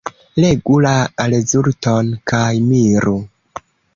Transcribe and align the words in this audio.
Legu 0.43 0.77
la 0.85 0.93
rezulton 1.33 2.11
kaj 2.33 2.49
miru. 2.71 3.17